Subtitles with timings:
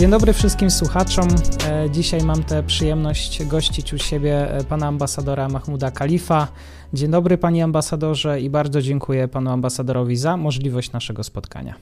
[0.00, 1.28] Dzień dobry wszystkim słuchaczom.
[1.68, 6.48] E, dzisiaj mam tę przyjemność gościć u siebie e, pana ambasadora Mahmuda Kalifa.
[6.92, 11.74] Dzień dobry panie ambasadorze i bardzo dziękuję panu ambasadorowi za możliwość naszego spotkania.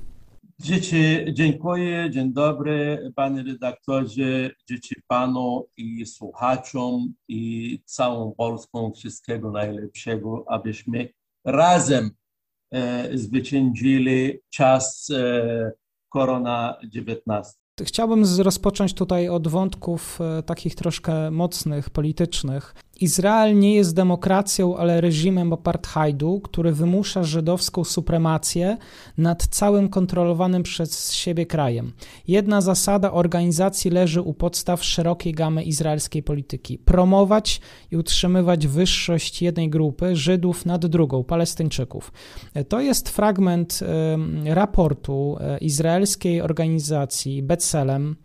[0.60, 0.96] Dzieci,
[1.32, 11.08] dziękuję, dzień dobry panie redaktorze, dzieci panu i słuchaczom i całą Polską wszystkiego najlepszego, abyśmy
[11.44, 12.10] razem
[12.72, 15.72] e, zwyciężyli czas e,
[16.08, 17.67] korona-19.
[17.84, 22.74] Chciałbym rozpocząć tutaj od wątków e, takich troszkę mocnych, politycznych.
[23.00, 28.76] Izrael nie jest demokracją, ale reżimem apartheidu, który wymusza żydowską supremację
[29.18, 31.92] nad całym kontrolowanym przez siebie krajem.
[32.28, 37.60] Jedna zasada organizacji leży u podstaw szerokiej gamy izraelskiej polityki: promować
[37.90, 42.12] i utrzymywać wyższość jednej grupy Żydów nad drugą Palestyńczyków.
[42.68, 43.80] To jest fragment
[44.44, 48.16] raportu e, izraelskiej organizacji Betselem,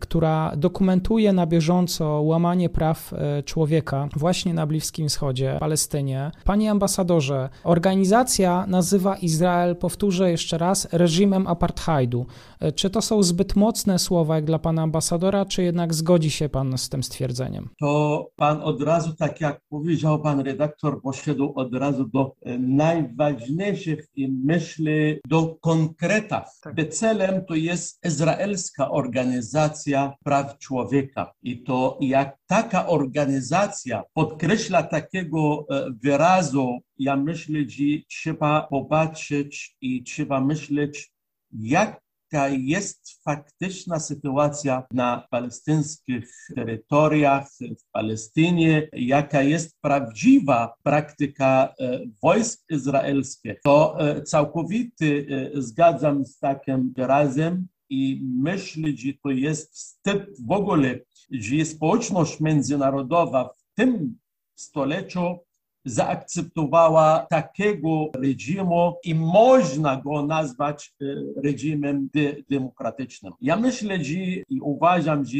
[0.00, 6.30] która dokumentuje na bieżąco łamanie praw e, człowieka właśnie na Bliskim Wschodzie, Palestynie.
[6.44, 12.26] Panie ambasadorze, organizacja nazywa Izrael, powtórzę jeszcze raz, reżimem apartheidu.
[12.60, 16.48] E, czy to są zbyt mocne słowa jak dla pana ambasadora, czy jednak zgodzi się
[16.48, 17.68] pan z tym stwierdzeniem?
[17.80, 24.06] To pan od razu, tak jak powiedział pan redaktor, poszedł od razu do e, najważniejszych
[24.44, 26.22] myśli, do konkretów.
[26.62, 26.74] Tak.
[26.74, 29.81] Becelem to jest izraelska organizacja
[30.24, 31.32] praw człowieka.
[31.42, 40.02] I to jak taka organizacja podkreśla takiego e, wyrazu, ja myślę, że trzeba popatrzeć i
[40.02, 41.12] trzeba myśleć,
[41.52, 52.00] jak jaka jest faktyczna sytuacja na palestyńskich terytoriach, w Palestynie, jaka jest prawdziwa praktyka e,
[52.22, 59.72] wojsk izraelskich, to e, całkowicie e, zgadzam z takim wyrazem i myślę, że to jest
[59.72, 60.98] wstyd w ogóle,
[61.30, 64.18] że społeczność międzynarodowa w tym
[64.54, 65.38] stuleciu
[65.84, 71.04] zaakceptowała takiego reżimu i można go nazwać e,
[71.42, 73.32] reżimem de demokratycznym.
[73.40, 74.14] Ja myślę, że
[74.48, 75.38] i uważam, że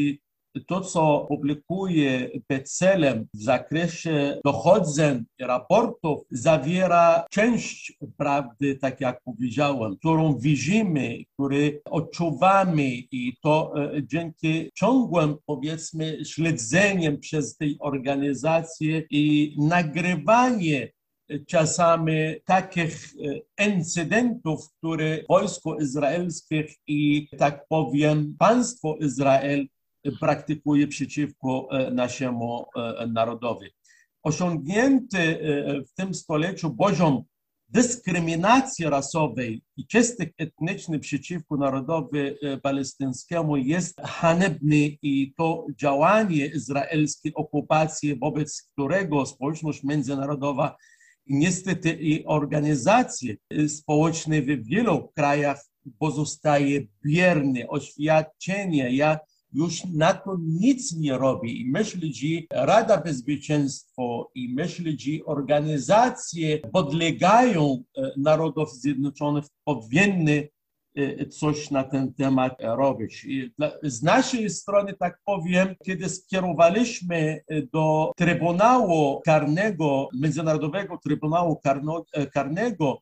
[0.67, 10.39] to, co publikuje Becelem w zakresie dochodzeń raportów, zawiera część prawdy, tak jak powiedziałem, którą
[10.39, 20.89] widzimy, który odczuwamy i to e, dzięki ciągłym, powiedzmy, śledzeniem przez tej organizacje i nagrywanie
[21.47, 22.13] czasami
[22.45, 23.15] takich
[23.59, 29.67] e, incydentów, które wojsko izraelskie i tak powiem państwo Izrael
[30.21, 33.67] praktykuje przeciwko e, naszemu e, narodowi.
[34.23, 37.23] Osiągnięty e, w tym stuleciu poziom
[37.69, 42.19] dyskryminacji rasowej i czystych etnicznych przeciwko narodowi
[42.63, 50.77] palestyńskiemu jest hanebny i to działanie izraelskiej okupacji, wobec którego społeczność międzynarodowa
[51.27, 53.37] niestety i organizacje
[53.69, 55.65] społeczne w wielu krajach
[55.99, 57.69] pozostaje bierne.
[57.69, 64.03] Oświadczenie, jak już na to nic nie robi i myśli, że Rada Bezpieczeństwa
[64.35, 70.49] i myśli, organizacje podlegają e, Narodów Zjednoczonych powinny
[70.97, 73.27] e, coś na ten temat robić.
[73.83, 81.61] Z naszej strony, tak powiem, kiedy skierowaliśmy e, do Trybunału Karnego, Międzynarodowego Trybunału
[82.35, 82.99] Karnego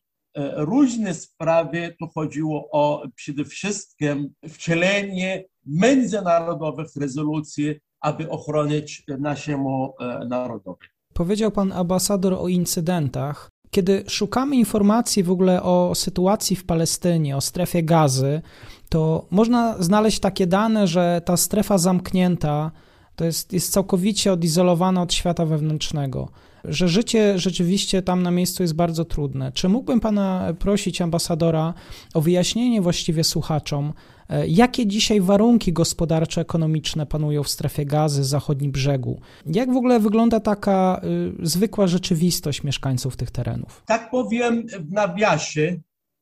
[0.55, 10.87] różne sprawy, to chodziło o przede wszystkim wcielenie międzynarodowych rezolucji, aby ochronić naszemu e, narodowi.
[11.13, 13.49] Powiedział pan ambasador o incydentach.
[13.71, 18.41] Kiedy szukamy informacji w ogóle o sytuacji w Palestynie, o strefie gazy,
[18.89, 22.71] to można znaleźć takie dane, że ta strefa zamknięta
[23.15, 26.29] to jest, jest całkowicie odizolowana od świata wewnętrznego,
[26.63, 29.51] że życie rzeczywiście tam na miejscu jest bardzo trudne.
[29.51, 31.73] Czy mógłbym pana prosić, ambasadora,
[32.13, 33.93] o wyjaśnienie właściwie słuchaczom,
[34.31, 39.21] E, jakie dzisiaj warunki gospodarczo-ekonomiczne panują w strefie gazy, zachodnim brzegu?
[39.45, 41.01] Jak w ogóle wygląda taka
[41.43, 43.83] y, zwykła rzeczywistość mieszkańców tych terenów?
[43.85, 45.79] Tak powiem w nawiasie,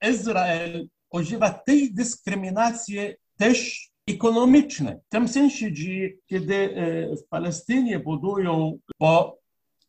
[0.10, 2.98] Izrael używa tej dyskryminacji
[3.38, 5.00] też ekonomiczne.
[5.08, 6.76] W tym sensie, że kiedy
[7.18, 9.39] w Palestynie budują, bo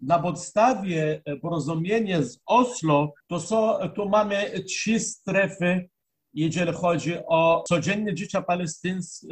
[0.03, 5.89] na podstawie porozumienia z Oslo, to, są, to mamy trzy strefy
[6.35, 8.43] jeżeli chodzi o codzienne życie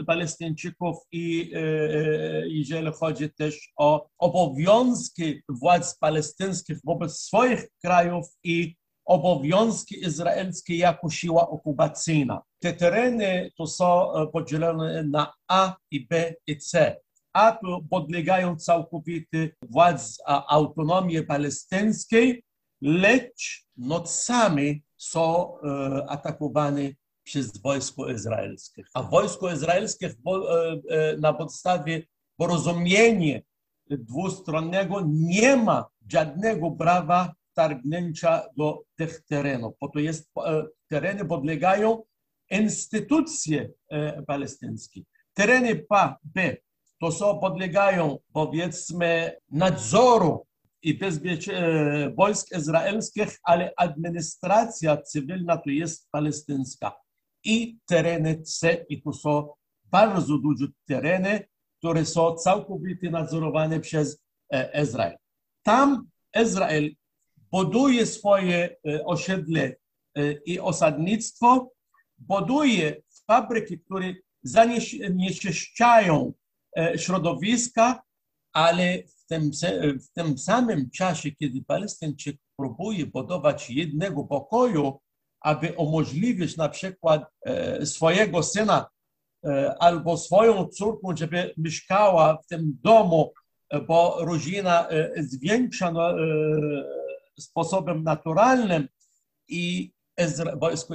[0.07, 8.77] Palestyńczyków i e, e, jeżeli chodzi też o obowiązki władz palestyńskich wobec swoich krajów i
[9.05, 12.43] obowiązki izraelskie jako siła okupacyjna.
[12.63, 16.97] Te tereny to są e, podzielone na A i B i C.
[17.91, 22.45] Podlegają całkowicie władz autonomii palestyńskiej,
[22.81, 26.91] lecz nocami są e, atakowane
[27.25, 28.83] przez wojsko izraelskie.
[28.95, 30.13] A wojsko izraelskie e,
[30.91, 32.03] e, na podstawie
[32.37, 33.39] porozumienia
[33.91, 40.31] dwustronnego nie ma żadnego prawa targnięcia do tych terenów, bo to jest
[40.89, 42.03] tereny podlegają
[42.51, 43.71] instytucje
[44.27, 45.03] palestyńskie.
[45.35, 45.87] Tereny
[46.23, 46.57] B
[47.01, 50.47] to są podlegają powiedzmy nadzoru
[50.83, 51.49] i bezpiecz...
[51.49, 56.93] E, wojsk izraelskich, ale administracja cywilna to jest palestyńska.
[57.45, 59.49] I tereny C, i to są
[59.85, 61.45] bardzo duże tereny,
[61.79, 65.17] które są całkowicie nadzorowane przez e, Izrael.
[65.63, 66.09] Tam
[66.43, 66.91] Izrael
[67.53, 69.75] buduje swoje e, osiedle
[70.47, 71.71] i osadnictwo,
[72.19, 76.33] buduje fabryki, które zanieczyszczają
[76.97, 78.03] środowiska,
[78.53, 79.51] ale tym,
[80.03, 85.01] w tym samym czasie, kiedy Palestyńczyk próbuje budować jednego pokoju,
[85.41, 88.87] aby umożliwić na przykład e, swojego syna
[89.45, 93.33] e, albo swoją córką, żeby mieszkała w tym domu,
[93.71, 96.15] e, bo rodzina zwiększa no,
[97.39, 98.89] sposobem naturalnym
[99.49, 99.93] i
[100.61, 100.95] wojsko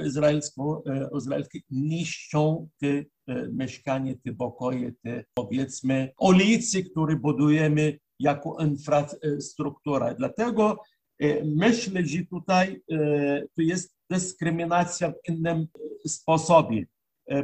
[1.12, 3.04] izraelskie niszczą te
[3.52, 10.14] mieszkanie, te pokoje, te powiedzmy ulicy, które budujemy jako infrastruktura.
[10.14, 10.78] Dlatego
[11.18, 15.66] e, myślę, że tutaj e, to jest dyskryminacja w innym
[16.06, 16.86] sposobie.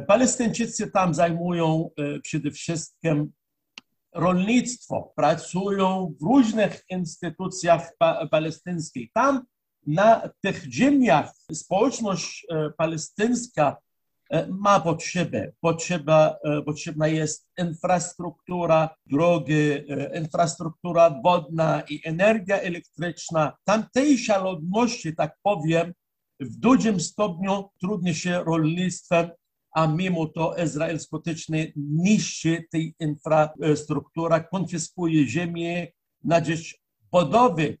[0.07, 1.89] Palestyńczycy tam zajmują
[2.23, 3.31] przede wszystkim
[4.15, 7.91] rolnictwo, pracują w różnych instytucjach
[8.31, 9.11] palestyńskich.
[9.13, 9.45] Tam
[9.87, 13.77] na tych ziemiach społeczność palestyńska
[14.49, 15.51] ma potrzebę.
[15.61, 23.57] Potrzeba, e, potrzebna jest infrastruktura, drogi, e, infrastruktura wodna i energia elektryczna.
[23.63, 25.93] Tamtejsza ludności, tak powiem,
[26.39, 29.29] w dużym stopniu trudni się rolnictwem,
[29.71, 35.87] a mimo to Izrael skutecznie niszczy tej infrastrukturę, konfiskuje ziemię
[36.23, 36.79] na rzecz
[37.11, 37.77] budowy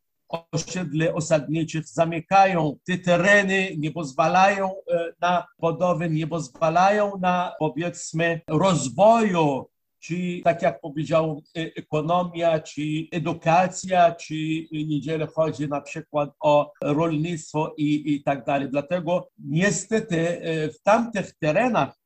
[0.51, 9.71] osiedle osadniczych zamykają te tereny, nie pozwalają e, na budowę, nie pozwalają na powiedzmy rozwoju
[10.01, 12.81] czy tak jak powiedziałem, ekonomia, czy
[13.11, 14.35] edukacja, czy
[14.71, 18.69] jeżeli chodzi na przykład o rolnictwo i, i tak dalej.
[18.69, 21.99] Dlatego niestety e, w tamtych terenach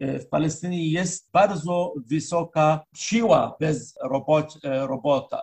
[0.00, 4.58] e, w Palestynie jest bardzo wysoka siła bezrobocza.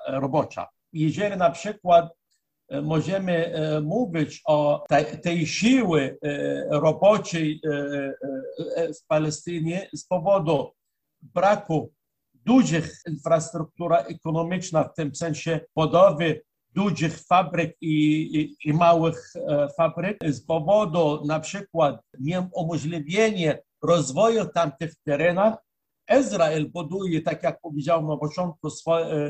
[0.08, 0.68] robocza.
[0.94, 2.25] Jeżeli na przykład E,
[2.84, 4.84] możemy e, mówić o
[5.24, 7.62] tej, siły e, roboczej
[8.78, 10.72] w Palestynie z powodu
[11.22, 11.92] braku
[12.34, 16.42] dużych infrastruktura ekonomiczna, w tym sensie budowy
[16.76, 19.34] dużych fabryk i, i, i małych
[19.78, 25.56] fabryk, z powodu na przykład nieumożliwienia rozwoju tamtych terenach,
[26.20, 28.70] Izrael buduje, tak jak powiedziałem na początku,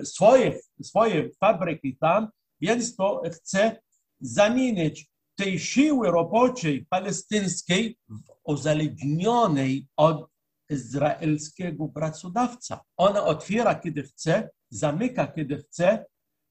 [0.03, 2.27] swoje, swoje fabryki tam,
[2.61, 3.81] więc to chce
[4.19, 10.27] zamienić tej siły roboczej palestyńskiej w uzależnionej od
[10.69, 12.81] izraelskiego pracodawca.
[12.97, 16.05] Ona otwiera, kiedy chce, zamyka, kiedy chce.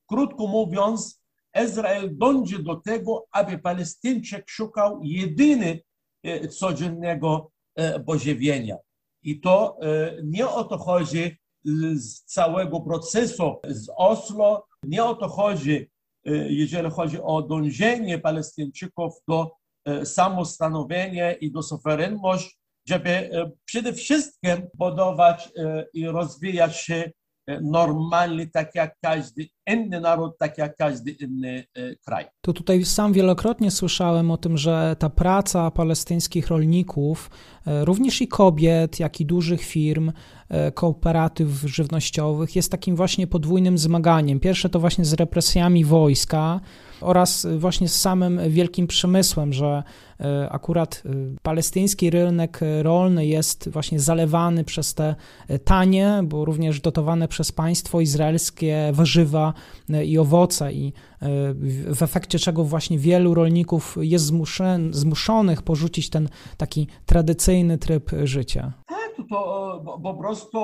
[0.09, 1.25] Krótko mówiąc,
[1.65, 5.81] Izrael dąży do tego, aby Palestyńczyk szukał jedyny
[6.23, 8.77] e, codziennego e, pożywienia.
[9.23, 11.37] I to e, nie o to chodzi
[11.95, 15.91] z całego procesu z Oslo, nie o to chodzi
[16.49, 19.51] jeżeli chodzi o dążenie Palestyńczyków do
[19.85, 22.57] e, samostanowienia i do suwerenności,
[22.89, 25.53] żeby e, przede wszystkim budować
[25.95, 27.11] i rozwijać się
[27.63, 31.65] normalnie, tak jak każdy inny naród, tak jak każdy inny
[32.07, 32.25] kraj.
[32.41, 37.31] To tutaj sam wielokrotnie słyszałem o tym, że ta praca palestyńskich rolników,
[37.67, 40.13] również i kobiet, jak i dużych firm,
[40.75, 44.41] kooperatyw żywnościowych, jest takim właśnie podwójnym zmaganiem.
[44.41, 46.61] Pierwsze to właśnie z represjami wojska
[47.01, 49.83] oraz właśnie z samym wielkim przemysłem, że
[50.21, 51.11] E, akurat e,
[51.43, 55.15] palestyński rynek rolny jest właśnie zalewany przez te
[55.49, 59.54] e, tanie, bo również dotowane przez państwo izraelskie warzywa
[60.05, 60.93] i owoce i
[61.87, 64.33] w efekcie czego właśnie wielu rolników jest
[64.91, 68.73] zmuszonych porzucić ten taki tradycyjny tryb życia.
[68.87, 70.59] Tak, to po prostu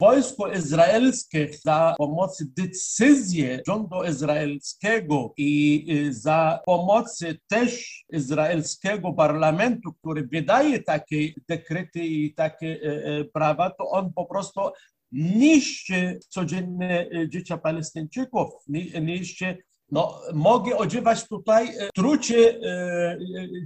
[0.00, 10.82] wojsko izraelskie za pomocy decyzji rządu izraelskiego i za pomocy też izraelskiego parlamentu, który wydaje
[10.82, 11.16] takie
[11.48, 12.80] dekrety i takie
[13.32, 14.60] prawa, to on po prostu
[15.16, 18.48] niszczy codzienne życie Palestyńczyków,
[19.02, 19.58] niszczy
[19.90, 22.60] no, mogę odziewać tutaj trucie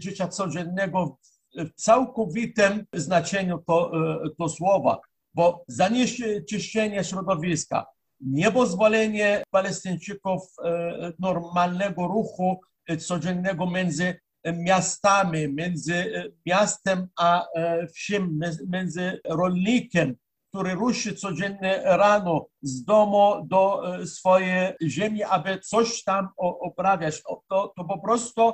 [0.02, 1.18] życia codziennego
[1.56, 3.92] w całkowitym znaczeniu to,
[4.38, 5.00] to słowa
[5.34, 7.86] bo zanieczyszczenie środowiska,
[8.20, 17.46] niepozwolenie Palestyńczyków e, normalnego ruchu e, codziennego między miastami, między e, miastem a
[17.94, 18.28] wsią,
[18.68, 20.14] między rolnikiem,
[20.50, 26.28] który ruszy codziennie rano z domu do swojej ziemi, aby coś tam
[26.60, 27.22] uprawiać.
[27.48, 28.52] To, to po prostu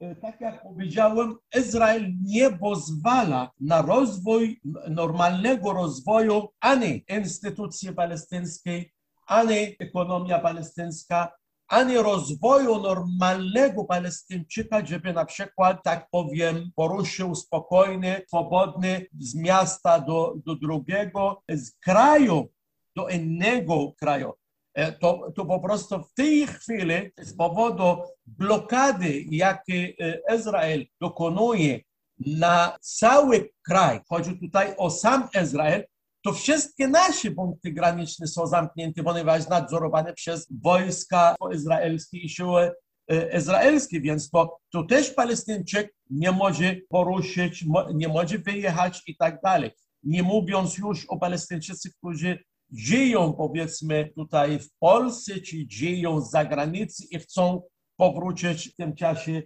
[0.00, 4.60] E, tak jak powiedziałem, Izrael nie pozwala na rozwój
[4.90, 8.92] normalnego rozwoju ani instytucji palestyńskiej,
[9.26, 11.32] ani ekonomia palestyńska,
[11.68, 20.34] ani rozwoju normalnego Palestyńczyka, żeby na przykład, tak powiem, poruszył spokojnie, swobodny z miasta do,
[20.46, 22.48] do drugiego, z kraju
[22.96, 24.32] do innego kraju.
[24.74, 29.94] E, to, to po prostu w tej chwili z powodu blokady, jakie
[30.34, 31.80] Izrael dokonuje
[32.18, 35.84] na cały kraj, chodzi tutaj o sam Izrael,
[36.26, 42.72] to wszystkie nasze punkty graniczne są zamknięte, ponieważ nadzorowane przez wojska izraelskie i siły
[43.08, 47.64] e, izraelskie, więc to, to też Palestyńczyk nie może poruszyć,
[47.94, 49.70] nie może wyjechać i tak dalej.
[50.02, 52.38] Nie mówiąc już o Palestyńczycy, którzy
[52.72, 57.62] żyją powiedzmy tutaj w Polsce, czy żyją z zagranicy i chcą
[57.96, 59.42] powrócić w tym czasie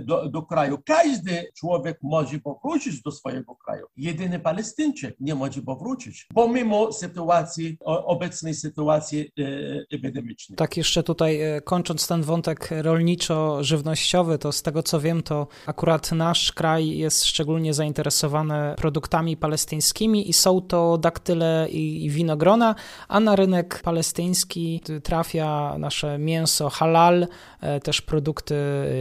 [0.00, 0.78] do, do kraju.
[0.86, 3.86] Każdy człowiek może powrócić do swojego kraju.
[3.96, 9.44] Jedyny Palestyńczyk nie może powrócić, pomimo sytuacji, obecnej sytuacji e,
[9.96, 10.56] epidemicznej.
[10.56, 16.12] Tak, jeszcze tutaj e, kończąc ten wątek rolniczo-żywnościowy, to z tego co wiem, to akurat
[16.12, 22.74] nasz kraj jest szczególnie zainteresowany produktami palestyńskimi i są to daktyle i winogrona,
[23.08, 27.26] a na rynek palestyński trafia nasze mięso halal,
[27.82, 28.54] też produkty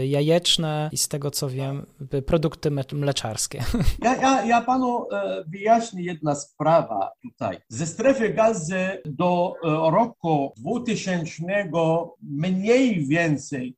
[0.03, 0.56] jajeczne,
[0.91, 1.85] i z tego co wiem,
[2.25, 3.63] produkty mleczarskie.
[4.03, 7.57] Ja, ja, ja panu e, wyjaśnię jedna sprawa tutaj.
[7.69, 11.43] Ze strefy gazy do e, roku 2000
[12.21, 13.75] mniej więcej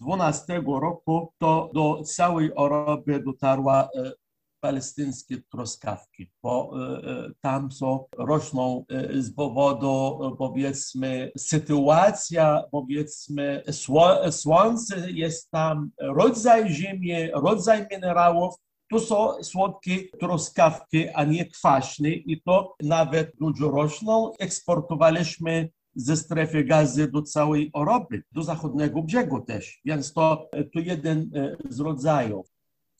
[0.00, 4.12] 12 roku to do całej Europy dotarła e,
[4.62, 13.62] palestyńskie truskawki, bo e, e, tam są, rosną e, z powodu powiedzmy sytuacja, powiedzmy
[14.30, 18.54] słońce jest tam, rodzaj ziemi, rodzaj minerałów,
[18.90, 24.32] to są słodkie truskawki, a nie kwaśne i to nawet dużo rosną.
[24.38, 31.30] Eksportowaliśmy ze strefy gazy do całej Europy, do zachodniego brzegu też, więc to, to jeden
[31.68, 32.46] z rodzajów.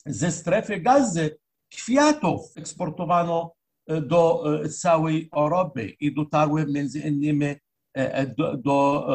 [0.06, 1.41] Ze strefy gazy
[1.76, 3.52] kwiatów eksportowano
[3.86, 7.54] e, do e, całej Europy i dotarły między innymi
[7.94, 9.06] e, do, do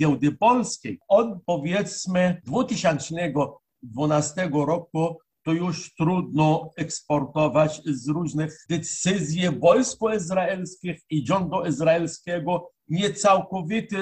[0.00, 0.98] giełdy polskiej.
[1.08, 11.66] Od powiedzmy 2012 roku to już trudno eksportować z różnych decyzji wojsko izraelskich i rządu
[11.66, 13.96] izraelskiego nie całkowite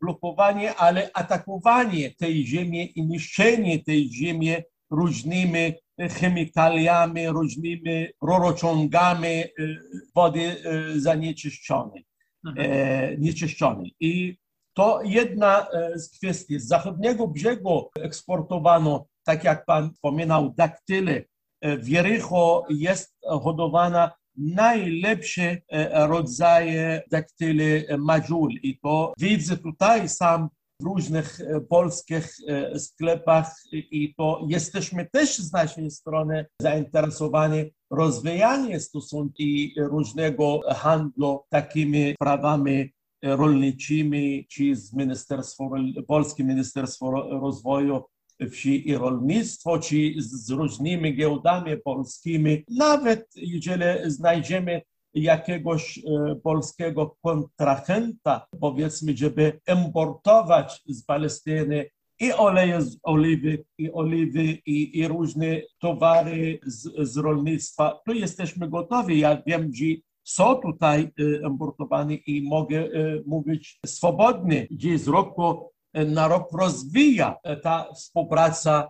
[0.00, 4.54] blokowanie, ale atakowanie tej ziemi i niszczenie tej ziemi
[4.90, 9.78] różnymi chemikaliami, różnymi rurociągami y,
[10.14, 12.06] wody y, zanieczyszczonej,
[12.46, 12.70] mhm.
[12.70, 13.94] E, nieczyszczonej.
[14.00, 14.36] I
[14.74, 16.60] to jedna e, z kwestii.
[16.60, 21.22] Z zachodniego brzegu eksportowano, tak jak pan wspominał, daktyle.
[21.60, 25.56] E, w Jericho jest hodowana najlepsze
[25.92, 30.48] rodzaje daktyly majul i to widzę tutaj sam
[30.80, 38.80] w różnych e, polskich e, sklepach i to jesteśmy też z naszej strony zainteresowani rozwijaniem
[38.80, 42.92] stosunki różnego handlu takimi prawami
[43.22, 45.70] rolniczymi, czy z Ministerstwo,
[46.06, 48.02] Polskie Ministerstwo Rozwoju
[48.50, 52.64] Wsi i Rolnictwo, czy z różnymi giełdami polskimi.
[52.68, 54.82] Nawet jeżeli znajdziemy
[55.22, 56.00] jakiegoś
[56.42, 65.08] polskiego kontrahenta, powiedzmy, żeby importować z Palestyny i oleje z oliwy, i oliwy, i, i
[65.08, 65.46] różne
[65.78, 69.18] towary z, z rolnictwa, to jesteśmy gotowi.
[69.18, 69.84] Ja wiem, że
[70.24, 71.10] są tutaj
[71.50, 72.88] importowane i mogę
[73.26, 78.88] mówić swobodnie, gdzie z roku na rok rozwija ta współpraca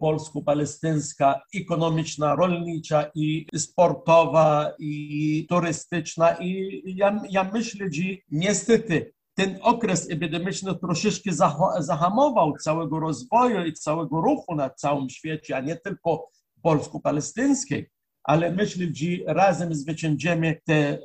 [0.00, 10.10] polsko-palestyńska, ekonomiczna, rolnicza i sportowa i turystyczna i ja, ja myślę, że niestety ten okres
[10.10, 11.30] epidemiczny troszeczkę
[11.78, 16.28] zahamował całego rozwoju i całego ruchu na całym świecie, a nie tylko
[16.62, 17.90] polsko-palestyńskiej.
[18.24, 20.98] Ale myślę, że razem zwyciężymy te,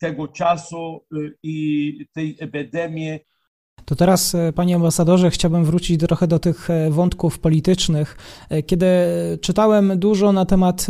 [0.00, 1.04] tego czasu
[1.42, 3.18] i tej epidemii
[3.84, 8.16] to teraz, e, panie ambasadorze, chciałbym wrócić trochę do tych e, wątków politycznych.
[8.48, 8.86] E, kiedy
[9.40, 10.86] czytałem dużo na temat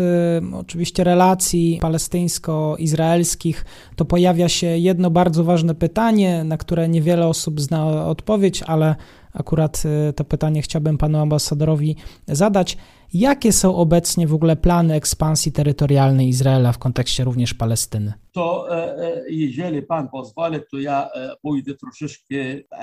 [0.53, 3.65] oczywiście relacji palestyńsko-izraelskich,
[3.97, 8.95] to pojawia się jedno bardzo ważne pytanie, na które niewiele osób zna odpowiedź, ale
[9.35, 9.83] akurat
[10.17, 11.97] to pytanie chciałbym panu ambasadorowi
[12.29, 12.77] zadać.
[13.15, 18.13] Jakie są obecnie w ogóle plany ekspansji terytorialnej Izraela w kontekście również Palestyny?
[18.33, 22.35] To e, e, jeżeli pan pozwoli, to ja e, pójdę troszeczkę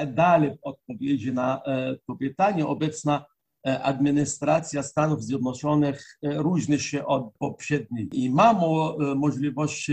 [0.07, 1.61] dalej w odpowiedzi na
[2.07, 2.67] to pytanie.
[2.67, 3.25] Obecna
[3.63, 8.65] administracja Stanów Zjednoczonych różni się od poprzedniej i mamy
[9.15, 9.91] możliwość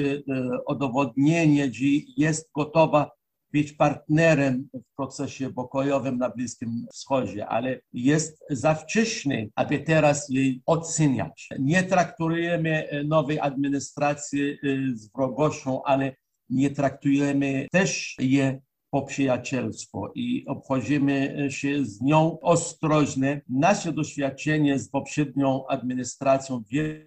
[0.69, 1.85] udowodnienia, że
[2.17, 3.11] jest gotowa
[3.53, 10.63] być partnerem w procesie pokojowym na Bliskim Wschodzie, ale jest za wcześnie, aby teraz jej
[10.67, 11.49] oceniać.
[11.59, 16.17] Nie traktujemy nowej administracji y, z wrogością, ale
[16.51, 18.61] nie traktujemy też je
[18.91, 23.43] po przyjacielsku i obchodzimy się z nią ostrożnie.
[23.49, 26.63] Nasze doświadczenie z poprzednią administracją,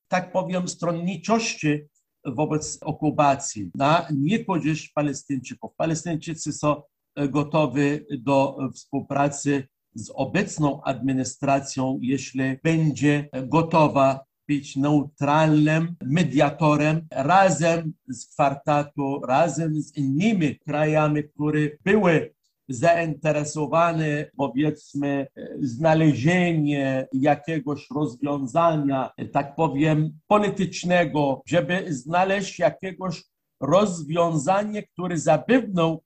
[0.08, 1.82] tak powiem, stronniczości
[2.26, 5.72] wobec okupacji na niekorzyść Palestyńczyków.
[5.78, 6.82] Palestyńczycy są
[7.16, 18.28] e, gotowi do współpracy z obecną administracją, jeśli będzie gotowa być neutralnym mediatorem razem z
[18.28, 22.34] kwartatu, razem z innymi krajami, które były
[22.70, 25.28] zainteresowany, powiedzmy,
[25.62, 33.24] znalezienie jakiegoś rozwiązania, tak powiem, politycznego, żeby znaleźć jakiegoś
[33.62, 36.00] rozwiązanie, które zapewnią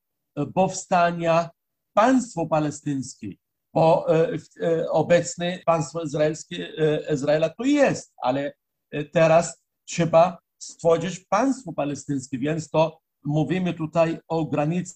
[0.53, 1.49] powstania
[1.93, 3.33] państwo palestyńskie.
[3.73, 8.53] Bo e, e, obecne państwo izraelskie, e, Izraela to jest, ale
[9.11, 14.95] teraz trzeba stworzyć państwo palestyńskie, więc to mówimy tutaj o granicy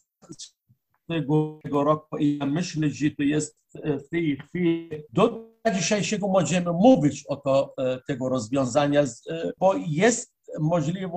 [1.08, 6.72] tego roku i ja myślę, że to jest e, w tej chwili do dzisiejszego możemy
[6.74, 11.08] mówić o to, e, tego rozwiązania, e, bo jest możliwe,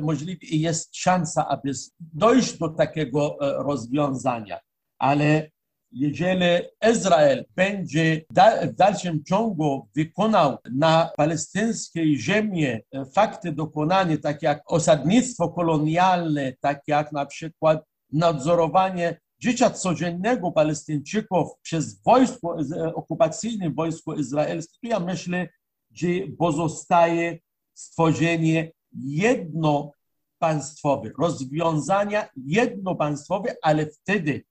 [0.00, 4.60] możliwe i jest szansa, aby dojść do takiego rozwiązania.
[4.98, 5.50] Ale
[5.92, 8.24] jeżeli Izrael będzie
[8.62, 12.66] w dalszym ciągu wykonał na palestyńskiej ziemi
[13.14, 22.02] fakty dokonane, takie jak osadnictwo kolonialne, takie jak na przykład nadzorowanie życia codziennego Palestyńczyków przez
[22.02, 22.56] wojsko
[22.94, 25.48] okupacyjne, wojsko izraelskie, to ja myślę,
[25.94, 27.38] że pozostaje
[27.74, 34.44] stworzenie jednopaństwowe, rozwiązania jednopaństwowe, ale wtedy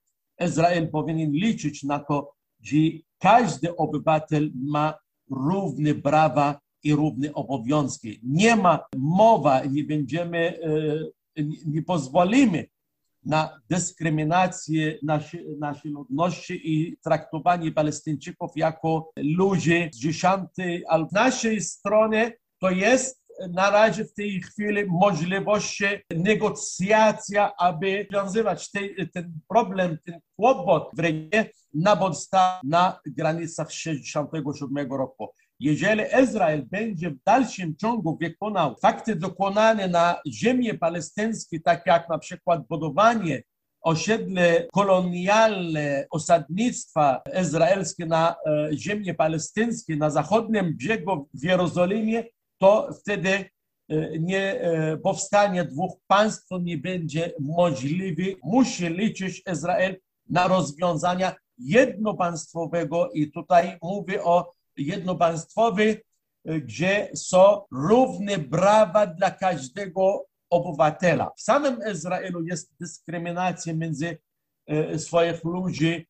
[0.46, 2.76] Izrael powinien liczyć na to, że
[3.20, 4.94] każdy obywatel ma
[5.32, 8.20] równe prawa i równe obowiązki.
[8.24, 10.60] Nie ma mowa, nie będziemy,
[11.38, 12.68] e, nie pozwolimy
[13.28, 21.62] na dyskryminację naszej, naszej ludności i traktowanie Palestyńczyków jako ludzi z dziesiątej, ale w naszej
[21.62, 25.84] stronie to jest na razie w tej chwili możliwość
[26.16, 28.72] negocjacja, aby rozwiązywać
[29.14, 35.28] ten problem, ten kłopot w regionie na podstawie na granicach 67 roku.
[35.60, 42.18] Jeżeli Izrael będzie w dalszym ciągu wykonał fakty dokonane na ziemi palestyńskiej, tak jak na
[42.18, 43.44] przykład budowanie
[43.82, 52.24] osiedle kolonialne, osadnictwa izraelskie na e, ziemi palestyńskiej, na zachodnim brzegu w Jerozolimie,
[52.58, 53.46] to wtedy e,
[54.20, 58.24] nie e, powstanie dwóch państw nie będzie możliwe.
[58.44, 59.98] Musi liczyć Izrael
[60.30, 66.02] na rozwiązania jednopaństwowego i tutaj mówię o jednopaństwowy,
[66.46, 71.32] gdzie są równe prawa dla każdego obywatela.
[71.38, 74.18] W samym Izraelu jest dyskryminacja między
[74.98, 76.08] swoich ludzi,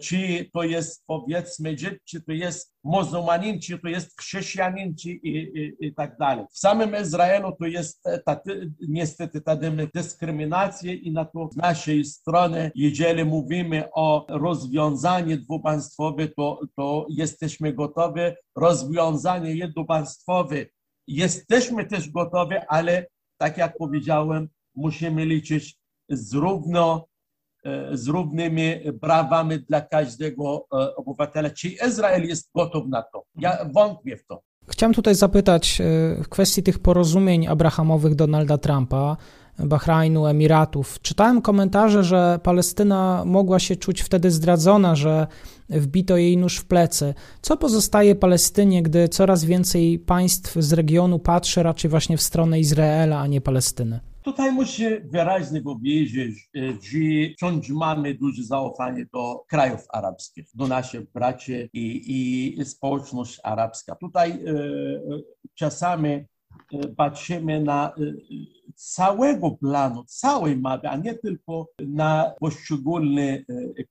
[0.00, 5.38] czy to jest powiedzmy Żyd, czy to jest muzułmanin, czy to jest chrześcijanin, czy i,
[5.38, 6.44] i, i tak dalej.
[6.52, 8.40] W samym Izraelu to jest ta,
[8.88, 9.56] niestety ta
[9.94, 17.72] dyskryminacja i na to z naszej strony, jeżeli mówimy o rozwiązaniu dwupaństwowe, to, to jesteśmy
[17.72, 18.20] gotowi.
[18.56, 20.56] Rozwiązanie jednopaństwowe
[21.06, 23.06] jesteśmy też gotowi, ale
[23.40, 27.17] tak jak powiedziałem, musimy liczyć z równo E,
[27.92, 31.50] z równymi prawami dla każdego e, obywatela.
[31.50, 33.24] Czy Izrael jest gotów na to?
[33.38, 34.42] Ja wątpię w to.
[34.68, 35.84] Chciałem tutaj zapytać e,
[36.22, 39.16] w kwestii tych porozumień abrahamowych Donalda Trumpa,
[39.58, 41.00] Bahrajnu, Emiratów.
[41.02, 45.26] Czytałem komentarze, że Palestyna mogła się czuć wtedy zdradzona, że
[45.68, 47.14] wbito jej nóż w plecy.
[47.42, 53.18] Co pozostaje Palestynie, gdy coraz więcej państw z regionu patrzy raczej właśnie w stronę Izraela,
[53.18, 54.00] a nie Palestyny?
[54.28, 56.60] Tutaj muszę wyraźnie powiedzieć, że
[57.32, 63.94] wciąż mamy duże zaufanie do krajów arabskich, do naszych braci i, i społeczność arabska.
[63.94, 64.44] Tutaj e,
[65.54, 66.24] czasami e,
[66.96, 67.92] patrzymy na e,
[68.74, 73.44] całego planu, całej mapy, a nie tylko na poszczególne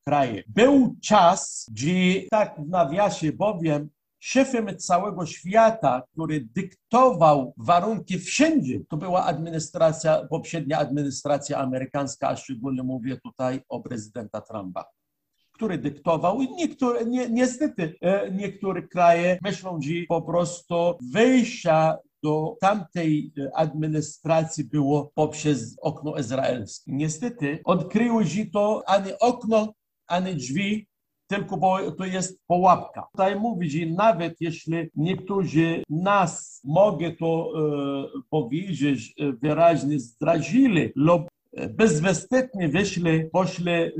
[0.06, 0.44] kraje.
[0.48, 8.98] Był czas, gdzie tak w nawiasie bowiem szefem całego świata, który dyktował warunki wszędzie, to
[8.98, 14.86] była administracja, poprzednia administracja amerykańska, a szczególnie mówię tutaj o prezydenta Trumpa
[15.58, 22.58] który dyktował i niektóre, ni niestety e, niektóre kraje myślą, że po prostu wejścia do
[22.62, 26.92] tamtej e, administracji było poprzez okno izraelskie.
[26.92, 29.74] Niestety odkryły, że to ani okno,
[30.08, 30.87] ani drzwi
[31.28, 33.08] tylko bo to jest pułapka.
[33.12, 41.28] Tutaj mówi, że nawet jeśli niektórzy nas, mogę to e, powiedzieć e, wyraźnie, zdradzili lub
[41.70, 43.92] bezwstydnie wyszli, poszli e,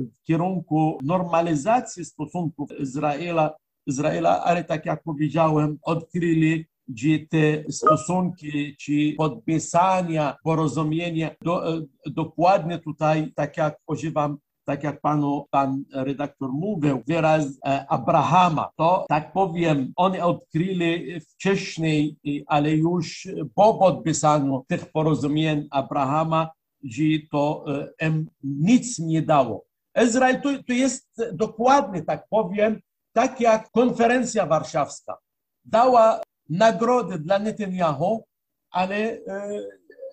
[0.00, 3.54] w kierunku normalizacji stosunków Izraela,
[3.86, 12.78] Izraela, ale tak jak powiedziałem, odkryli że te stosunki czy podpisania porozumienia do, e, dokładnie
[12.78, 18.70] tutaj, tak jak używam tak jak panu, pan redaktor mówił, wyraz e, Abrahama.
[18.76, 26.50] To, tak powiem, oni odkryli wcześniej, ale już po podpisaniu tych porozumień Abrahama,
[26.84, 27.64] że to
[28.00, 29.64] e, im nic nie dało.
[30.04, 32.80] Izrael to, to jest dokładnie, tak powiem,
[33.12, 35.18] tak jak konferencja warszawska
[35.64, 38.24] dała nagrodę dla Netanyahu,
[38.70, 39.18] ale e,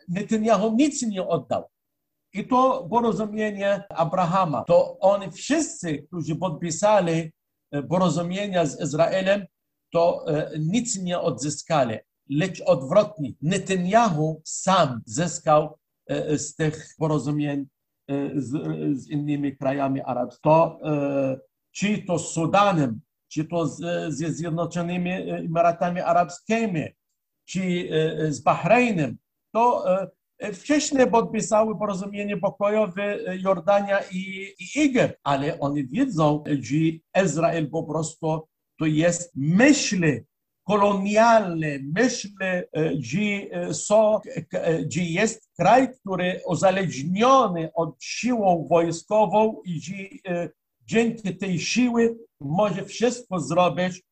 [0.08, 1.73] Netanyahu nic nie oddał.
[2.34, 7.32] I to porozumienie Abrahama, to oni wszyscy, którzy podpisali
[7.72, 9.46] e, porozumienia z Izraelem,
[9.92, 11.98] to e, nic nie odzyskali,
[12.30, 13.32] lecz odwrotnie.
[13.42, 17.66] Netanyahu sam zyskał e, z tych porozumień
[18.36, 18.52] z,
[19.00, 20.42] z innymi krajami arabskimi.
[20.44, 20.80] To
[21.72, 23.80] czy to z Sudanem, czy to z,
[24.14, 26.88] ze Zjednoczonymi Emiratami Arabskimi,
[27.46, 27.90] czy
[28.30, 29.18] z Bahrajnem,
[29.54, 29.86] to
[30.54, 38.48] Wcześniej podpisały porozumienie pokojowe Jordania i, i Egipt, ale oni wiedzą, że Izrael po prostu
[38.80, 40.20] to jest myśli
[40.68, 42.32] kolonialne, myśli,
[43.00, 44.20] że, są,
[44.90, 50.50] że jest kraj, który uzależniony od siłą wojskową i że
[50.86, 54.04] dzięki tej siły może wszystko zrobić,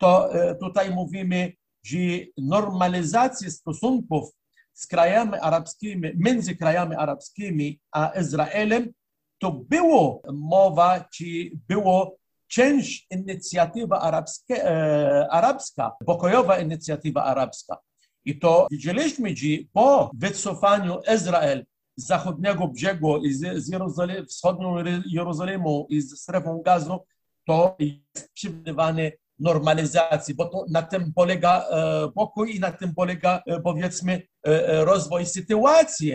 [0.00, 0.28] to
[0.60, 1.52] tutaj mówimy,
[1.84, 1.98] że
[2.38, 4.30] normalizacja stosunków
[4.72, 8.92] z krajami arabskimi, między krajami arabskimi a Izraelem,
[9.38, 11.24] to było mowa, czy
[11.68, 12.16] było
[12.48, 17.78] część inicjatywa arabska, e, arabska, pokojowa inicjatywa arabska.
[18.24, 24.74] I to widzieliśmy, że po wycofaniu Izrael z zachodniego brzegu i z, z Jerozolimy, wschodnią
[25.06, 26.98] Jerozolimu i z strefą gazu,
[27.46, 33.42] to jest przewidywane normalizacji, bo to na tym polega e, pokój i na tym polega,
[33.46, 36.12] e, powiedzmy, e, rozwój sytuacji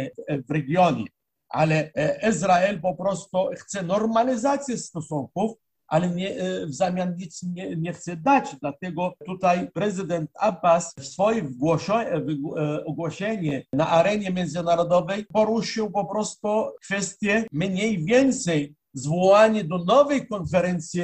[0.49, 1.05] w regionie.
[1.49, 1.91] Ale
[2.29, 5.51] Izrael po prostu chce normalizacji stosunków,
[5.87, 6.35] ale nie,
[6.67, 8.55] w zamian nic nie, nie chce dać.
[8.61, 11.57] Dlatego tutaj prezydent Abbas w swoim
[12.85, 16.47] ogłoszeniu na arenie międzynarodowej poruszył po prostu
[16.83, 21.01] kwestię mniej więcej zwołanie do nowej konferencji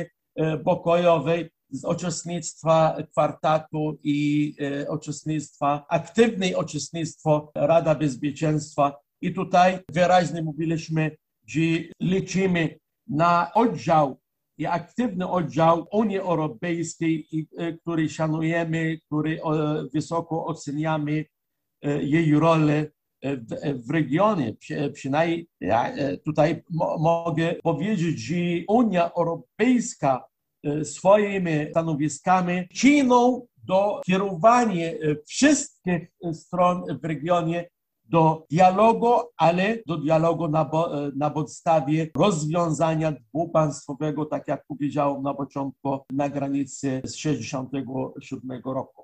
[0.64, 8.98] pokojowej z uczestnictwa kwartatu i e, uczestnictwa, aktywnej uczestnictwo Rada Bezpieczeństwa.
[9.22, 11.60] I tutaj wyraźnie mówiliśmy, że
[12.00, 14.20] liczymy na oddział
[14.58, 21.26] i aktywny oddział Unii Europejskiej, e, który szanujemy, który e, wysoko oceniamy
[22.02, 22.86] jej rolę
[23.24, 24.56] w, w regionie.
[24.94, 25.94] Przynajmniej ja
[26.26, 26.64] tutaj
[27.00, 28.36] mogę powiedzieć, że
[28.68, 30.31] Unia Europejska
[30.84, 34.92] swoimi stanowiskami czyną do kierowania
[35.26, 37.66] wszystkich stron w regionie
[38.12, 40.70] do dialogu, ale do dialogu na,
[41.16, 49.01] na podstawie rozwiązania dwupaństwowego, tak jak powiedziałem na początku, na granicy z 1967 roku.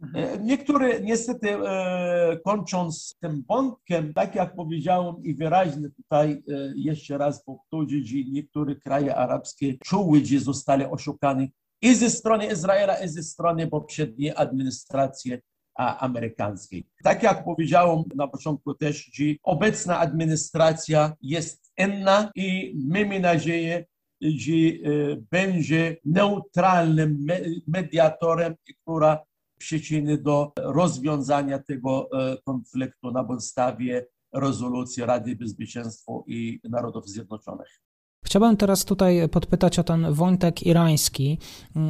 [0.00, 0.24] Mhm.
[0.24, 7.18] E, niektóre, niestety, e, kończąc tym wątkiem, tak jak powiedziałem i wyraźnie tutaj e, jeszcze
[7.18, 13.22] raz powtórzyć, niektóre kraje arabskie czuły, że zostali oszukani i ze strony Izraela, i ze
[13.22, 15.32] strony poprzedniej administracji
[15.74, 16.86] amerykańskiej.
[17.02, 23.84] Tak jak powiedziałem na początku też, że obecna administracja jest inna i mamy nadzieję,
[24.22, 24.52] że
[25.30, 27.26] będzie neutralnym
[27.66, 29.18] mediatorem, która
[29.58, 37.85] przyczyny do rozwiązania tego e, konfliktu na podstawie rezolucji Rady Bezpieczeństwa i Narodów Zjednoczonych.
[38.26, 41.38] Chciałbym teraz tutaj podpytać o ten wątek irański.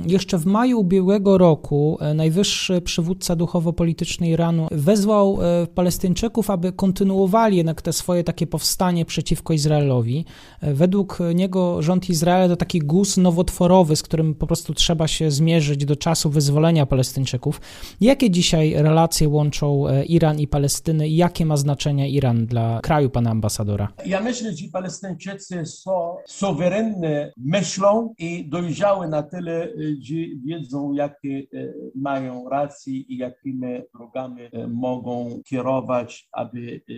[0.06, 7.56] Jeszcze w maju ubiegłego roku e, najwyższy przywódca duchowo-polityczny Iranu wezwał e, Palestyńczyków, aby kontynuowali
[7.56, 10.24] jednak te swoje takie powstanie przeciwko Izraelowi.
[10.60, 15.30] E, według niego rząd Izraela to taki guz nowotworowy, z którym po prostu trzeba się
[15.30, 17.60] zmierzyć do czasu wyzwolenia Palestyńczyków.
[18.00, 23.30] Jakie dzisiaj relacje łączą Iran i Palestynę i jakie ma znaczenie Iran dla kraju pana
[23.30, 23.92] ambasadora?
[24.06, 29.68] Ja myślę, że Palestyńczycy są suwerenne myślą i dojrzały na tyle,
[30.00, 36.92] że wiedzą, jakie e, mają racje i jakimi drogami e, mogą kierować, aby e,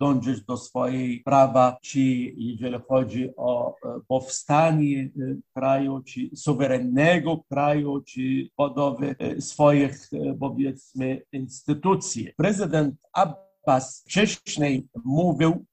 [0.00, 2.00] dążyć do swojej prawa, czy
[2.36, 3.74] jeżeli chodzi o
[4.08, 5.10] powstanie
[5.54, 12.28] kraju, czy suwerennego kraju, czy budowy swoich, powiedzmy, instytucji.
[12.36, 15.64] Prezydent Abbas wcześniej mówił,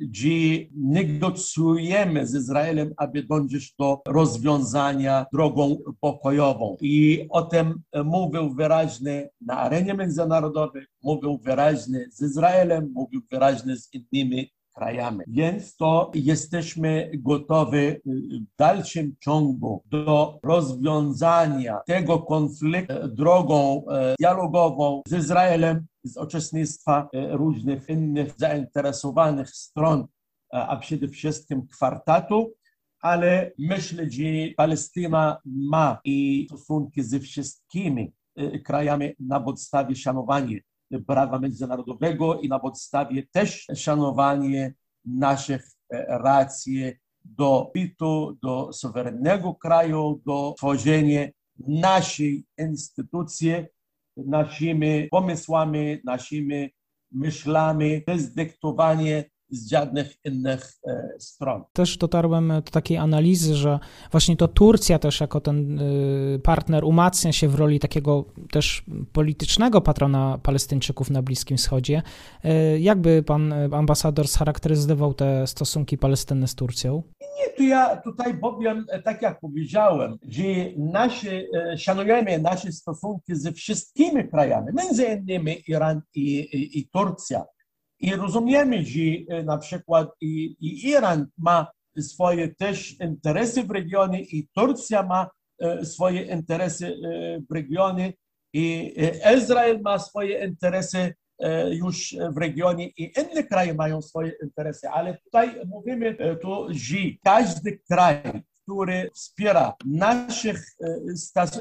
[0.00, 6.76] gdzie negocjujemy z Izraelem, aby dążyć do rozwiązania drogą pokojową.
[6.80, 13.90] I o tym mówił wyraźnie na arenie międzynarodowej, mówił wyraźnie z Izraelem, mówił wyraźnie z
[13.92, 15.20] innymi krajami.
[15.28, 25.12] Więc to jesteśmy gotowi w dalszym ciągu do rozwiązania tego konfliktu drogą e, dialogową z
[25.12, 30.06] Izraelem, z uczestnictwa e, różnych innych zainteresowanych stron,
[30.52, 32.54] a przede wszystkim kwartatu,
[33.00, 34.22] ale myślę, że
[34.56, 40.58] Palestyna ma i stosunki ze wszystkimi e, krajami na podstawie szanowania
[41.06, 44.70] prawa międzynarodowego i na podstawie też szanowania
[45.04, 46.92] naszych e, racji
[47.24, 51.26] do bytu, do suwerennego kraju, do tworzenia
[51.68, 53.52] naszej instytucji,
[54.16, 56.70] naszymi pomysłami, naszymi
[57.12, 61.62] myślami, bez dyktowania z żadnych innych e, stron.
[61.72, 63.78] Też dotarłem do takiej analizy, że
[64.10, 65.82] właśnie to Turcja też jako ten e,
[66.38, 72.02] partner umacnia się w roli takiego też politycznego patrona Palestyńczyków na Bliskim Wschodzie.
[72.44, 77.02] E, jakby pan ambasador scharakteryzował te stosunki Palestyny z Turcją?
[77.20, 80.42] Nie, to ja tutaj powiem, tak jak powiedziałem, że
[80.76, 81.42] nasze,
[81.76, 87.44] szanujemy nasze stosunki ze wszystkimi krajami, między innymi Iran i, i, i Turcja.
[88.00, 91.66] I rozumiemy, że e, na przykład i, i Iran ma
[91.98, 98.12] swoje też interesy w regionie i Turcja ma e, swoje interesy e, w regionie
[98.52, 98.94] i
[99.36, 101.14] Izrael ma swoje interesy
[101.70, 107.78] już w regionie i inne kraje mają swoje interesy, ale tutaj mówimy tu, że każdy
[107.90, 108.22] kraj,
[108.62, 110.64] który wspiera naszych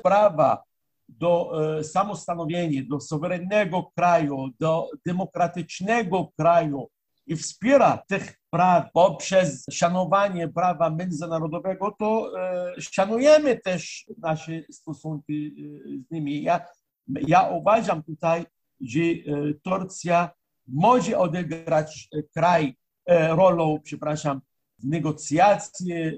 [0.04, 0.64] prawa
[1.18, 6.90] do e, samostanowienia, do suwerennego kraju, do demokratycznego kraju
[7.28, 16.08] i wspiera tych praw poprzez szanowanie prawa międzynarodowego, to e, szanujemy też nasze stosunki e,
[16.08, 16.44] z nimi.
[16.44, 16.66] Ja,
[17.28, 18.46] ja uważam tutaj,
[18.82, 19.00] że
[19.64, 20.30] Turcja
[20.68, 22.76] może odegrać kraj
[23.30, 24.42] rolą, przepraszam,
[24.84, 26.14] negocjacje e,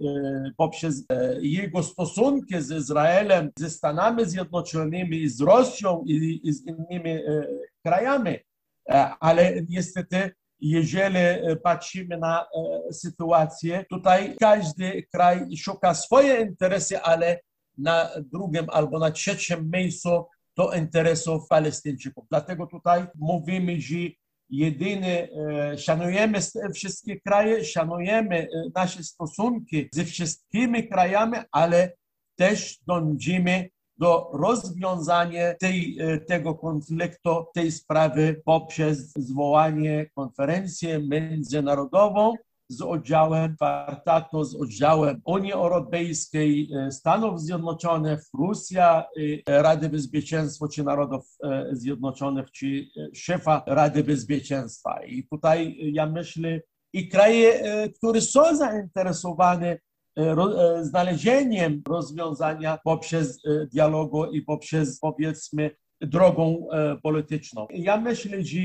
[0.57, 7.47] poprzez e, jego stosunki z Izraelem, ze Stanami Zjednoczonymi, z Rosją i, z innymi e,
[7.85, 8.37] krajami.
[9.19, 11.17] Ale niestety, jeżeli
[11.63, 12.45] patrzymy na
[12.91, 17.39] sytuację, tutaj każdy kraj szuka swoje interesy, ale
[17.77, 22.25] na drugim albo na trzecim miejscu to interesów Palestyńczyków.
[22.29, 23.95] Dlatego tutaj mówimy, że
[24.51, 26.39] jedyny, e, szanujemy
[26.73, 31.93] wszystkie kraje, szanujemy e, nasze stosunki ze wszystkimi krajami, ale
[32.35, 42.33] też dążymy do rozwiązania tej, tego konfliktu, tej sprawy poprzez zwołanie konferencji międzynarodową
[42.71, 49.05] z oddziałem Kwartatu, z oddziałem Unii Europejskiej, e, Stanów Zjednoczonych, Rosja,
[49.47, 55.03] e, Rady Bezpieczeństwa czy Narodów e, Zjednoczonych, czy szefa Rady Bezpieczeństwa.
[55.05, 56.61] I tutaj ja myślę,
[56.93, 57.63] i kraje,
[57.97, 59.77] które są zainteresowane
[60.81, 63.41] znalezieniem rozwiązania poprzez
[63.73, 66.67] dialogu i poprzez powiedzmy drogą
[67.03, 67.67] polityczną.
[67.73, 68.59] Ja myślę, że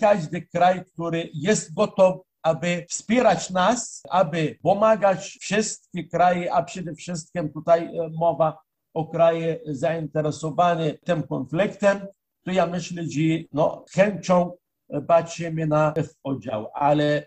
[0.00, 7.52] każdy kraj, który jest gotów aby wspierać nas, aby pomagać wszystkie kraje, a przede wszystkim
[7.52, 8.58] tutaj e, mowa
[8.94, 12.06] o kraje zainteresowane tym konfliktem,
[12.44, 13.20] to ja myślę, że
[13.52, 14.52] no, chęcią
[14.88, 17.26] e, patrzymy na oddział, ale e,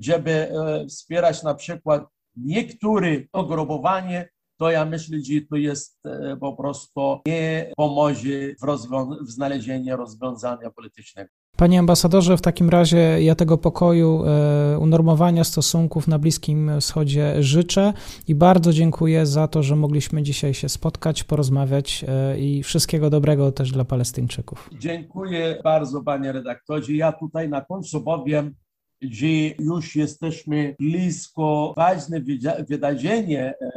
[0.00, 0.52] żeby
[0.88, 2.04] wspierać na przykład
[2.36, 5.98] niektóre ogrobowanie, to ja myślę, że to jest
[6.40, 8.66] po prostu nie pomoże w,
[9.26, 11.41] w znalezieniu rozwiązania politycznego.
[11.62, 17.92] Panie ambasadorze, w takim razie ja tego pokoju, e, unormowania stosunków na Bliskim Wschodzie życzę
[18.28, 23.52] i bardzo dziękuję za to, że mogliśmy dzisiaj się spotkać, porozmawiać e, i wszystkiego dobrego
[23.52, 24.70] też dla Palestyńczyków.
[24.78, 26.92] Dziękuję bardzo, panie redaktorze.
[26.92, 28.54] Ja tutaj na końcu powiem,
[29.02, 29.26] że
[29.58, 32.20] już jesteśmy blisko ważne
[32.68, 33.70] wydarzenie e,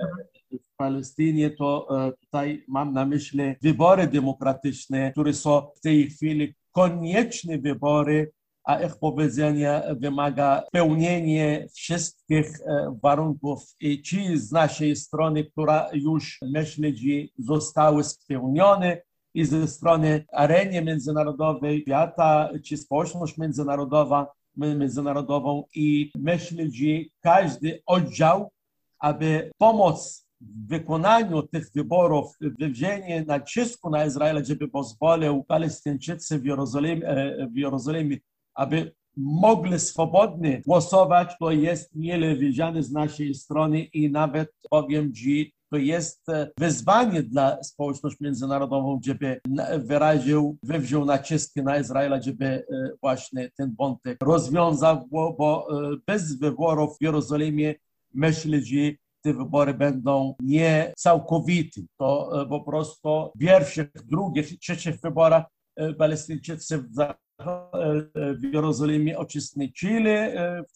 [0.64, 1.88] w Palestynie, to
[2.22, 8.32] tutaj mam na myśli wybory demokratyczne, które są w tej chwili konieczne wybory,
[8.66, 13.76] a ich powiedzenie wymaga spełnienia wszystkich e, warunków.
[13.80, 19.02] I ci z naszej strony, która już myślę, że zostały spełnione
[19.34, 25.64] i ze strony areny międzynarodowej, świata, czy społeczność międzynarodowa, międzynarodową.
[25.76, 28.52] I myślę, że każdy oddział,
[29.00, 37.08] aby pomóc w wykonaniu tych wyborów, wywzięcie nacisku na Izrael, żeby pozwolił Palestyńczycy w Jerozolimie,
[37.08, 38.18] e, w Jerozolimie
[38.56, 45.30] aby mogli swobodnie głosować, to jest miele wiedziane z naszej strony i nawet powiem, że
[45.72, 49.40] to jest e, wyzwanie dla społeczności międzynarodowej, żeby
[49.80, 52.64] wyraził, wywziął naciski na Izraela, żeby e,
[53.02, 55.68] właśnie ten wątek rozwiązał, bo, bo
[56.08, 57.76] bez wyborów w Jerozolimie
[58.14, 58.76] myślę, że
[59.26, 61.82] te wybory będą nie całkowite.
[61.98, 67.16] To e, po prostu w pierwszych, drugich, trzecich wyborach e, Palestyńczycy w, e,
[68.14, 70.16] w Jerozolimie uczestniczyli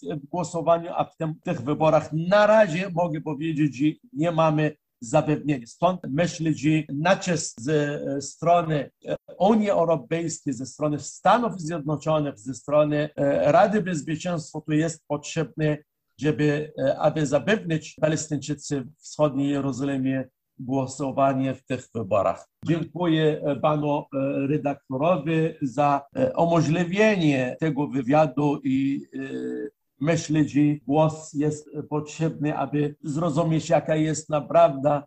[0.02, 5.66] w głosowaniu, a w tym, tych wyborach na razie mogę powiedzieć, że nie mamy zapewnienia.
[5.68, 8.92] Stąd myślę, że nacisk ze strony
[9.40, 13.10] Unii Europejskiej, ze strony Stanów Zjednoczonych, ze strony
[13.46, 15.84] Rady Bezpieczeństwa tu jest potrzebny
[16.20, 20.28] żeby, e, aby zapewnić Palestyńczycy w wschodniej Jerozolimie
[20.60, 22.48] głosowanie w tych wyborach.
[22.66, 24.04] Dziękuję e, panu e,
[24.48, 26.02] redaktorowi za
[26.38, 29.06] umożliwienie tego wywiadu i
[30.00, 35.02] myślę, że głos jest potrzebny, aby zrozumieć, jaka jest naprawdę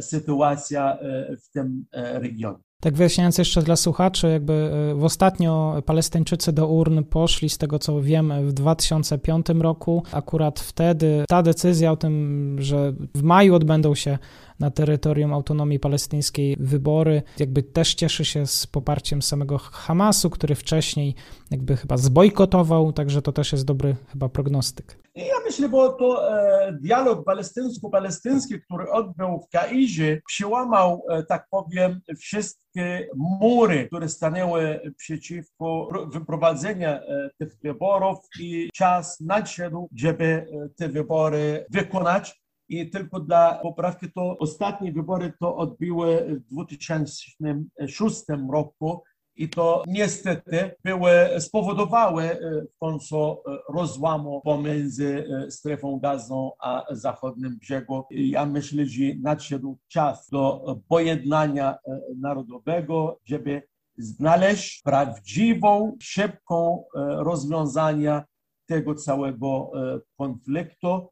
[0.00, 0.98] sytuacja
[1.44, 2.69] w tym regionie.
[2.80, 7.78] Tak wyjaśniając jeszcze dla słuchaczy, jakby e, w ostatnio Palestyńczycy do urn poszli, z tego
[7.78, 10.02] co wiem, w 2005 roku.
[10.12, 14.18] Akurat wtedy ta decyzja o tym, że w maju odbędą się
[14.60, 21.14] na terytorium autonomii palestyńskiej wybory, jakby też cieszy się z poparciem samego Hamasu, który wcześniej
[21.50, 25.00] jakby chyba zbojkotował, także to też jest dobry chyba prognostyk.
[25.14, 32.00] Ja myślę, bo to e, dialog palestyńsko-palestyński, który odbył w Kairze, przełamał, e, tak powiem,
[32.18, 40.46] wszystkie mury, które stanęły przeciwko wyprowadzeniu e, tych wyborów i czas nadszedł, żeby
[40.76, 42.39] te wybory wykonać.
[42.70, 49.02] I tylko dla poprawki to ostatnie wybory to odbyły w 2006 roku
[49.36, 53.36] i to niestety były, spowodowały e, w końcu e,
[53.68, 58.04] rozłamu pomiędzy e, strefą gazą a zachodnim brzegu.
[58.10, 61.76] Ja myślę, że nadszedł czas do pojednania
[62.16, 63.62] narodowego, żeby
[63.98, 66.84] znaleźć prawdziwą, szybką
[67.18, 68.22] rozwiązanie
[68.66, 69.70] tego całego
[70.16, 71.08] konfliktu.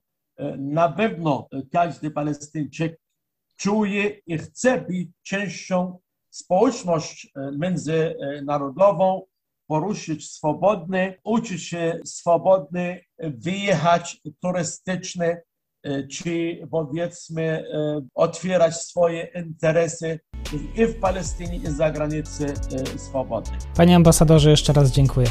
[0.58, 3.00] Na pewno każdy Palestyńczyk
[3.56, 5.98] czuje i chce być częścią
[6.30, 9.22] społeczność e, międzynarodową,
[9.66, 15.42] poruszyć swobodnie, uczyć się swobodnie, wyjechać turystyczne,
[15.82, 20.20] e, czy powiedzmy e, otwierać swoje interesy
[20.76, 22.44] i w Palestynie, i za granicą
[22.96, 23.58] swobodnie.
[23.76, 25.26] Panie ambasadorze, jeszcze raz dziękuję.